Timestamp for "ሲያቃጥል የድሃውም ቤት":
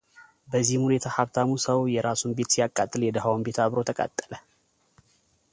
2.55-3.59